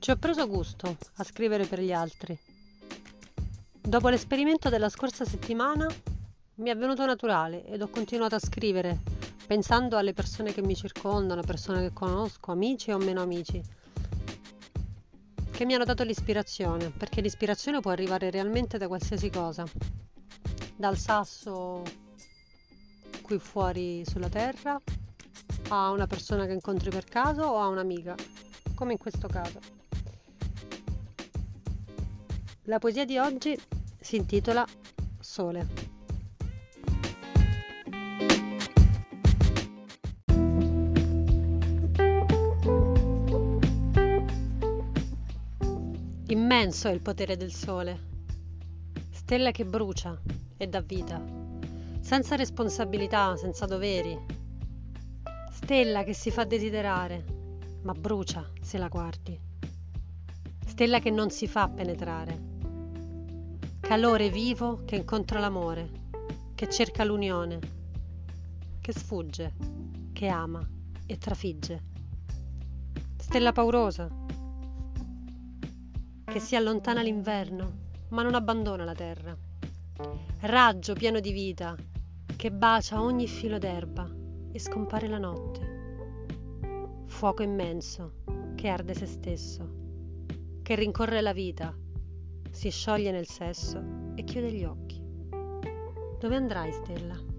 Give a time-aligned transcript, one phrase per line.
[0.00, 2.36] Ci ho preso gusto a scrivere per gli altri.
[3.78, 5.86] Dopo l'esperimento della scorsa settimana
[6.54, 8.98] mi è venuto naturale ed ho continuato a scrivere
[9.46, 13.62] pensando alle persone che mi circondano, persone che conosco, amici o meno amici,
[15.50, 19.66] che mi hanno dato l'ispirazione, perché l'ispirazione può arrivare realmente da qualsiasi cosa,
[20.76, 21.82] dal sasso
[23.20, 24.80] qui fuori sulla terra
[25.68, 28.14] a una persona che incontri per caso o a un'amica,
[28.74, 29.79] come in questo caso.
[32.70, 33.58] La poesia di oggi
[33.98, 34.64] si intitola
[35.18, 35.66] Sole.
[46.28, 47.98] Immenso è il potere del sole,
[49.10, 50.16] stella che brucia
[50.56, 51.20] e dà vita,
[51.98, 54.16] senza responsabilità, senza doveri,
[55.50, 57.24] stella che si fa desiderare,
[57.82, 59.36] ma brucia se la guardi,
[60.64, 62.49] stella che non si fa penetrare
[63.90, 65.90] calore vivo che incontra l'amore,
[66.54, 67.58] che cerca l'unione,
[68.80, 69.52] che sfugge,
[70.12, 70.64] che ama
[71.06, 71.82] e trafigge.
[73.16, 74.08] Stella paurosa,
[76.24, 79.36] che si allontana l'inverno, ma non abbandona la terra.
[80.42, 81.74] Raggio pieno di vita,
[82.36, 84.08] che bacia ogni filo d'erba
[84.52, 87.06] e scompare la notte.
[87.06, 88.22] Fuoco immenso,
[88.54, 89.68] che arde se stesso,
[90.62, 91.76] che rincorre la vita
[92.50, 93.82] si scioglie nel sesso
[94.14, 95.00] e chiude gli occhi.
[96.18, 97.30] Dove andrai, Stella?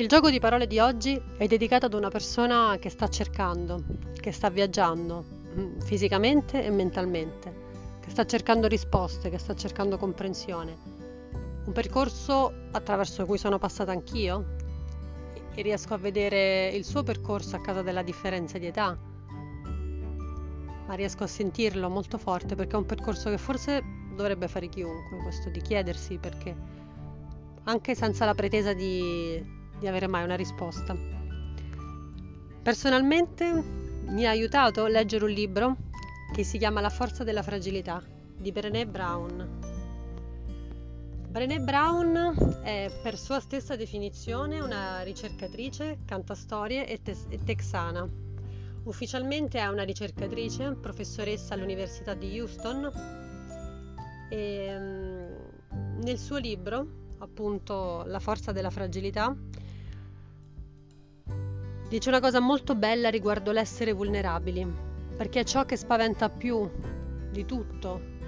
[0.00, 3.84] Il gioco di parole di oggi è dedicato ad una persona che sta cercando,
[4.18, 5.22] che sta viaggiando
[5.54, 7.54] mm, fisicamente e mentalmente,
[8.00, 10.74] che sta cercando risposte, che sta cercando comprensione.
[11.66, 14.56] Un percorso attraverso cui sono passata anch'io,
[15.60, 18.96] e riesco a vedere il suo percorso a causa della differenza di età,
[20.86, 23.82] ma riesco a sentirlo molto forte perché è un percorso che forse
[24.16, 26.56] dovrebbe fare chiunque, questo di chiedersi perché,
[27.64, 29.44] anche senza la pretesa di,
[29.78, 30.96] di avere mai una risposta.
[32.62, 33.62] Personalmente
[34.06, 35.76] mi ha aiutato a leggere un libro
[36.32, 38.02] che si chiama La forza della fragilità
[38.38, 39.69] di Brené Brown
[41.30, 48.04] Brené Brown è per sua stessa definizione una ricercatrice, cantastorie e, te- e texana.
[48.82, 52.90] Ufficialmente è una ricercatrice, professoressa all'Università di Houston
[54.28, 59.32] e um, nel suo libro, appunto La forza della fragilità,
[61.88, 64.66] dice una cosa molto bella riguardo l'essere vulnerabili,
[65.16, 66.68] perché è ciò che spaventa più
[67.30, 68.18] di tutto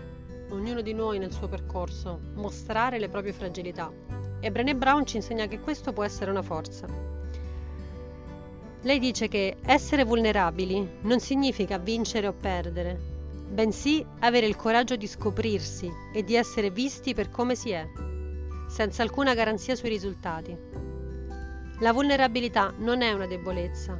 [0.53, 3.91] ognuno di noi nel suo percorso, mostrare le proprie fragilità.
[4.41, 6.87] E Brené Brown ci insegna che questo può essere una forza.
[8.83, 12.99] Lei dice che essere vulnerabili non significa vincere o perdere,
[13.49, 17.87] bensì avere il coraggio di scoprirsi e di essere visti per come si è,
[18.69, 20.57] senza alcuna garanzia sui risultati.
[21.79, 23.99] La vulnerabilità non è una debolezza,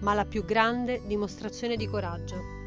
[0.00, 2.59] ma la più grande dimostrazione di coraggio.